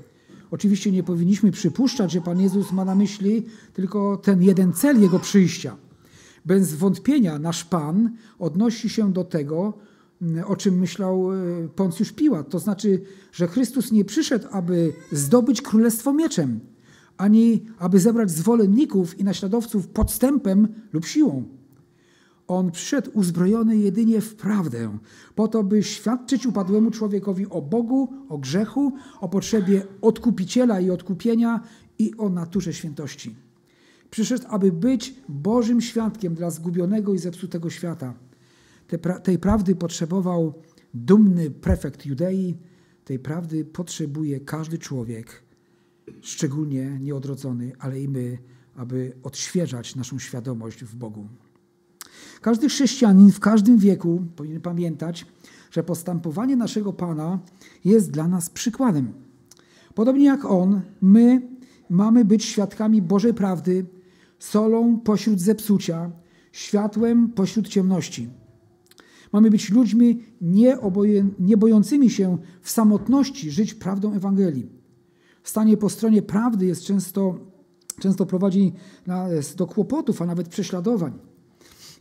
Oczywiście 0.51 0.91
nie 0.91 1.03
powinniśmy 1.03 1.51
przypuszczać, 1.51 2.11
że 2.11 2.21
Pan 2.21 2.39
Jezus 2.39 2.71
ma 2.71 2.85
na 2.85 2.95
myśli 2.95 3.43
tylko 3.73 4.17
ten 4.17 4.43
jeden 4.43 4.73
cel 4.73 5.01
Jego 5.01 5.19
przyjścia. 5.19 5.75
Bez 6.45 6.73
wątpienia 6.73 7.39
nasz 7.39 7.63
Pan 7.63 8.11
odnosi 8.39 8.89
się 8.89 9.13
do 9.13 9.23
tego, 9.23 9.73
o 10.45 10.55
czym 10.55 10.79
myślał 10.79 11.33
e, 11.33 11.35
Poncjusz 11.75 12.11
Piłat. 12.11 12.49
To 12.49 12.59
znaczy, 12.59 13.01
że 13.31 13.47
Chrystus 13.47 13.91
nie 13.91 14.05
przyszedł, 14.05 14.47
aby 14.51 14.93
zdobyć 15.11 15.61
królestwo 15.61 16.13
mieczem, 16.13 16.59
ani 17.17 17.65
aby 17.79 17.99
zebrać 17.99 18.31
zwolenników 18.31 19.19
i 19.19 19.23
naśladowców 19.23 19.87
podstępem 19.87 20.67
lub 20.93 21.05
siłą. 21.05 21.43
On 22.47 22.71
przyszedł 22.71 23.11
uzbrojony 23.13 23.77
jedynie 23.77 24.21
w 24.21 24.35
prawdę, 24.35 24.97
po 25.35 25.47
to, 25.47 25.63
by 25.63 25.83
świadczyć 25.83 26.45
upadłemu 26.45 26.91
człowiekowi 26.91 27.49
o 27.49 27.61
Bogu, 27.61 28.13
o 28.29 28.37
grzechu, 28.37 28.93
o 29.21 29.29
potrzebie 29.29 29.85
odkupiciela 30.01 30.79
i 30.79 30.89
odkupienia 30.89 31.59
i 31.99 32.17
o 32.17 32.29
naturze 32.29 32.73
świętości. 32.73 33.35
Przyszedł, 34.09 34.45
aby 34.49 34.71
być 34.71 35.15
Bożym 35.29 35.81
świadkiem 35.81 36.35
dla 36.35 36.49
zgubionego 36.49 37.13
i 37.13 37.17
zepsutego 37.17 37.69
świata. 37.69 38.13
tej 39.23 39.39
prawdy 39.39 39.75
potrzebował 39.75 40.53
dumny 40.93 41.51
prefekt 41.51 42.05
Judei, 42.05 42.57
tej 43.05 43.19
prawdy 43.19 43.65
potrzebuje 43.65 44.39
każdy 44.39 44.77
człowiek 44.77 45.43
szczególnie 46.21 46.99
nieodrodzony, 46.99 47.71
ale 47.79 48.01
i 48.01 48.07
my, 48.07 48.37
aby 48.75 49.13
odświeżać 49.23 49.95
naszą 49.95 50.19
świadomość 50.19 50.83
w 50.83 50.95
Bogu. 50.95 51.27
Każdy 52.41 52.69
chrześcijanin 52.69 53.31
w 53.31 53.39
każdym 53.39 53.77
wieku 53.77 54.21
powinien 54.35 54.61
pamiętać, 54.61 55.25
że 55.71 55.83
postępowanie 55.83 56.55
naszego 56.55 56.93
Pana 56.93 57.39
jest 57.85 58.11
dla 58.11 58.27
nas 58.27 58.49
przykładem. 58.49 59.13
Podobnie 59.93 60.25
jak 60.25 60.45
On, 60.45 60.81
my 61.01 61.41
mamy 61.89 62.25
być 62.25 62.45
świadkami 62.45 63.01
Bożej 63.01 63.33
prawdy, 63.33 63.85
solą 64.39 64.99
pośród 64.99 65.39
zepsucia, 65.39 66.11
światłem 66.51 67.29
pośród 67.29 67.67
ciemności. 67.67 68.29
Mamy 69.33 69.49
być 69.49 69.69
ludźmi 69.69 70.23
nie 71.39 71.57
bojącymi 71.57 72.09
się 72.09 72.37
w 72.61 72.69
samotności 72.69 73.51
żyć 73.51 73.73
prawdą 73.73 74.13
Ewangelii. 74.13 74.69
Stanie 75.43 75.77
po 75.77 75.89
stronie 75.89 76.21
prawdy 76.21 76.65
jest 76.65 76.83
często, 76.83 77.39
często 77.99 78.25
prowadzi 78.25 78.73
do 79.57 79.67
kłopotów, 79.67 80.21
a 80.21 80.25
nawet 80.25 80.47
prześladowań. 80.47 81.13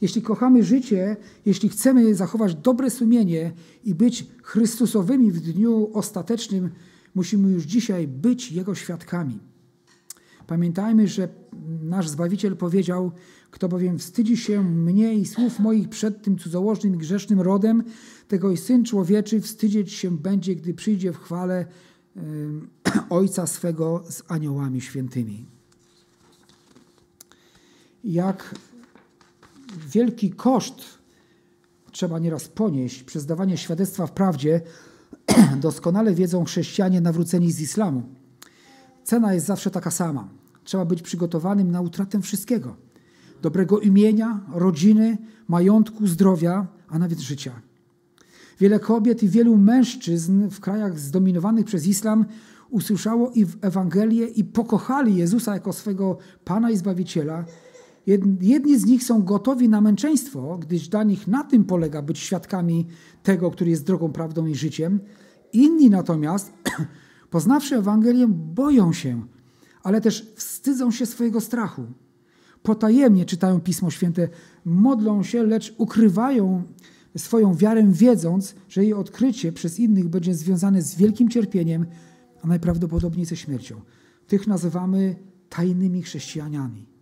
Jeśli 0.01 0.23
kochamy 0.23 0.65
życie, 0.65 1.17
jeśli 1.47 1.69
chcemy 1.69 2.15
zachować 2.15 2.55
dobre 2.55 2.91
sumienie 2.91 3.53
i 3.85 3.95
być 3.95 4.27
Chrystusowymi 4.43 5.33
w 5.33 5.41
dniu 5.41 5.91
ostatecznym, 5.93 6.71
musimy 7.15 7.51
już 7.51 7.65
dzisiaj 7.65 8.09
być 8.09 8.53
Jego 8.53 8.75
świadkami. 8.75 9.39
Pamiętajmy, 10.47 11.09
że 11.09 11.29
nasz 11.83 12.09
Zbawiciel 12.09 12.57
powiedział, 12.57 13.13
kto 13.51 13.69
bowiem 13.69 13.99
wstydzi 13.99 14.37
się 14.37 14.65
mnie 14.65 15.15
i 15.15 15.27
słów 15.27 15.59
moich 15.59 15.89
przed 15.89 16.23
tym 16.23 16.39
cudzołożnym 16.39 16.95
i 16.95 16.99
grzesznym 16.99 17.41
rodem, 17.41 17.83
tego 18.29 18.51
i 18.51 18.57
Syn 18.57 18.85
Człowieczy 18.85 19.41
wstydzić 19.41 19.93
się 19.93 20.19
będzie, 20.19 20.57
gdy 20.57 20.75
przyjdzie 20.75 21.13
w 21.13 21.19
chwale 21.19 21.67
Ojca 23.11 23.47
swego 23.47 24.05
z 24.09 24.23
aniołami 24.29 24.81
świętymi. 24.81 25.47
Jak 28.05 28.55
wielki 29.79 30.31
koszt 30.31 30.83
trzeba 31.93 32.19
nieraz 32.19 32.49
ponieść 32.49 33.03
przez 33.03 33.27
dawanie 33.27 33.57
świadectwa 33.57 34.07
w 34.07 34.13
prawdzie, 34.13 34.61
doskonale 35.61 36.15
wiedzą 36.15 36.45
chrześcijanie 36.45 37.01
nawróceni 37.01 37.53
z 37.53 37.61
islamu. 37.61 38.03
Cena 39.05 39.35
jest 39.35 39.47
zawsze 39.47 39.71
taka 39.71 39.91
sama. 39.91 40.29
Trzeba 40.65 40.85
być 40.85 41.03
przygotowanym 41.03 41.71
na 41.71 41.81
utratę 41.81 42.21
wszystkiego: 42.21 42.77
dobrego 43.43 43.81
imienia, 43.81 44.41
rodziny, 44.53 45.19
majątku, 45.49 46.07
zdrowia, 46.07 46.67
a 46.89 46.99
nawet 46.99 47.21
życia. 47.21 47.61
Wiele 48.61 48.81
kobiet 48.81 49.23
i 49.23 49.29
wielu 49.29 49.57
mężczyzn 49.57 50.49
w 50.49 50.61
krajach 50.61 50.99
zdominowanych 50.99 51.65
przez 51.65 51.87
islam 51.87 52.25
usłyszało 52.71 53.31
i 53.31 53.45
w 53.45 53.65
Ewangelię 53.65 54.27
i 54.27 54.45
pokochali 54.45 55.17
Jezusa 55.17 55.55
jako 55.55 55.73
swego 55.73 56.19
Pana 56.45 56.71
i 56.71 56.77
Zbawiciela. 56.77 57.45
Jedni 58.41 58.79
z 58.79 58.87
nich 58.87 59.05
są 59.05 59.23
gotowi 59.23 59.69
na 59.69 59.81
męczeństwo, 59.81 60.59
gdyż 60.59 60.89
dla 60.89 61.05
nich 61.05 61.27
na 61.27 61.45
tym 61.45 61.65
polega 61.65 62.03
być 62.03 62.19
świadkami 62.19 62.87
tego, 63.23 63.51
który 63.51 63.71
jest 63.71 63.87
drogą, 63.87 64.13
prawdą 64.13 64.47
i 64.47 64.55
życiem. 64.55 65.01
Inni 65.53 65.91
natomiast, 65.91 66.53
poznawszy 67.31 67.77
Ewangelię, 67.77 68.27
boją 68.29 68.93
się, 68.93 69.23
ale 69.83 70.01
też 70.01 70.33
wstydzą 70.37 70.91
się 70.91 71.07
swojego 71.07 71.41
strachu. 71.41 71.83
Potajemnie 72.63 73.25
czytają 73.25 73.61
Pismo 73.61 73.91
Święte, 73.91 74.29
modlą 74.65 75.23
się, 75.23 75.43
lecz 75.43 75.75
ukrywają 75.79 76.63
swoją 77.17 77.55
wiarę, 77.55 77.85
wiedząc, 77.89 78.55
że 78.69 78.83
jej 78.83 78.95
odkrycie 78.95 79.53
przez 79.53 79.81
innych 79.81 80.09
będzie 80.09 80.35
związane 80.35 80.83
z 80.83 80.95
wielkim 80.95 81.29
cierpieniem, 81.29 81.87
a 82.43 82.47
najprawdopodobniej 82.47 83.27
ze 83.27 83.37
śmiercią. 83.37 83.81
Tych 84.27 84.47
nazywamy 84.47 85.17
tajnymi 85.49 86.03
chrześcijanami. 86.03 86.94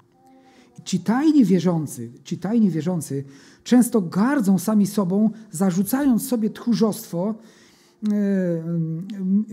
Ci 0.85 1.00
tajni 1.00 1.44
wierzący, 1.44 2.11
ci 2.24 2.38
tajni 2.38 2.70
wierzący 2.70 3.24
często 3.64 4.00
gardzą 4.00 4.58
sami 4.58 4.87
sobą, 4.87 5.30
zarzucając 5.50 6.28
sobie 6.28 6.50
tchórzostwo, 6.50 7.35
e, 7.35 8.14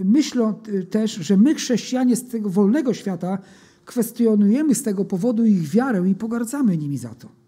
myślą 0.05 0.53
też, 0.89 1.11
że 1.11 1.37
my 1.37 1.55
chrześcijanie 1.55 2.15
z 2.15 2.27
tego 2.27 2.49
wolnego 2.49 2.93
świata 2.93 3.37
kwestionujemy 3.85 4.75
z 4.75 4.83
tego 4.83 5.05
powodu 5.05 5.45
ich 5.45 5.69
wiarę 5.69 6.09
i 6.09 6.15
pogardzamy 6.15 6.77
nimi 6.77 6.97
za 6.97 7.15
to 7.15 7.39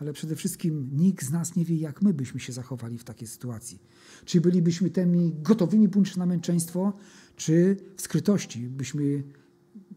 ale 0.00 0.12
przede 0.12 0.36
wszystkim 0.36 0.90
nikt 0.92 1.24
z 1.24 1.30
nas 1.30 1.56
nie 1.56 1.64
wie, 1.64 1.76
jak 1.76 2.02
my 2.02 2.14
byśmy 2.14 2.40
się 2.40 2.52
zachowali 2.52 2.98
w 2.98 3.04
takiej 3.04 3.28
sytuacji. 3.28 3.78
Czy 4.24 4.40
bylibyśmy 4.40 4.90
tymi 4.90 5.34
gotowymi 5.42 5.88
pójść 5.88 6.16
na 6.16 6.26
męczeństwo, 6.26 6.92
czy 7.36 7.76
w 7.96 8.02
skrytości 8.02 8.68
byśmy 8.68 9.22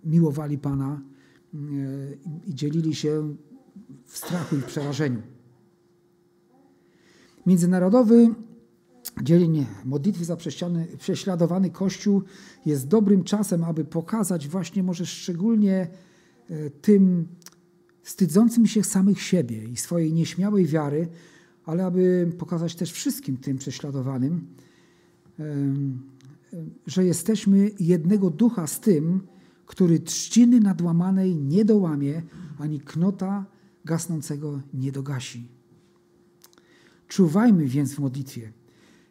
miłowali 0.04 0.58
Pana 0.58 1.02
i 2.48 2.56
dzielili 2.56 2.96
się 2.96 3.36
w 4.06 4.18
strachu 4.18 4.56
i 4.56 4.60
w 4.60 4.66
przerażeniu. 4.66 5.22
Międzynarodowy 7.46 8.30
dzielenie 9.22 9.66
modlitwy 9.86 10.26
za 10.26 10.38
prześladowany 10.98 11.70
Kościół 11.70 12.24
jest 12.66 12.88
dobrym 12.88 13.24
czasem, 13.24 13.64
aby 13.64 13.86
pokazać 13.86 14.48
właśnie 14.48 14.84
może 14.84 15.06
szczególnie 15.06 15.88
e, 16.50 16.70
tym 16.70 17.28
wstydzącym 18.02 18.68
się 18.68 18.84
samych 18.84 19.22
siebie 19.22 19.64
i 19.64 19.78
swojej 19.78 20.14
nieśmiałej 20.14 20.66
wiary, 20.66 21.08
ale 21.66 21.86
aby 21.86 22.32
pokazać 22.38 22.76
też 22.76 22.92
wszystkim 22.92 23.38
tym 23.38 23.58
prześladowanym, 23.58 24.48
że 26.88 27.06
jesteśmy 27.06 27.72
jednego 27.80 28.30
ducha 28.30 28.68
z 28.68 28.80
tym, 28.80 29.28
który 29.74 30.00
trzciny 30.00 30.60
nadłamanej 30.60 31.36
nie 31.36 31.66
dołamie, 31.66 32.22
ani 32.60 32.80
knota 32.80 33.46
gasnącego 33.86 34.62
nie 34.74 34.92
dogasi. 34.92 35.48
Czuwajmy 37.08 37.66
więc 37.66 37.94
w 37.94 38.00
modlitwie. 38.00 38.54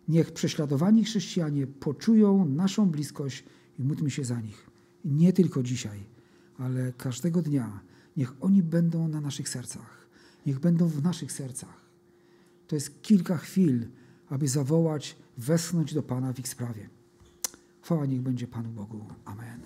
Niech 0.08 0.32
prześladowani 0.32 1.04
chrześcijanie 1.04 1.66
poczują 1.66 2.44
naszą 2.44 2.90
bliskość 2.90 3.44
i 3.78 3.84
módlmy 3.84 4.10
się 4.10 4.24
za 4.24 4.40
nich. 4.40 4.70
Nie 5.04 5.32
tylko 5.32 5.62
dzisiaj, 5.62 6.00
ale 6.58 6.92
każdego 6.92 7.42
dnia 7.42 7.80
Niech 8.16 8.32
oni 8.40 8.62
będą 8.62 9.08
na 9.08 9.20
naszych 9.20 9.48
sercach. 9.48 10.06
Niech 10.46 10.60
będą 10.60 10.88
w 10.88 11.02
naszych 11.02 11.32
sercach. 11.32 11.80
To 12.66 12.76
jest 12.76 13.02
kilka 13.02 13.36
chwil, 13.36 13.86
aby 14.28 14.48
zawołać, 14.48 15.16
westchnąć 15.38 15.94
do 15.94 16.02
Pana 16.02 16.32
w 16.32 16.38
ich 16.38 16.48
sprawie. 16.48 16.88
Chwała 17.80 18.06
niech 18.06 18.22
będzie 18.22 18.46
Panu 18.46 18.70
Bogu. 18.70 19.04
Amen. 19.24 19.60